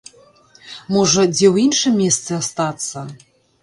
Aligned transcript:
Можа, 0.95 1.21
дзе 1.35 1.47
ў 1.53 1.55
іншым 1.69 1.93
месцы 2.03 2.31
астацца? 2.43 3.09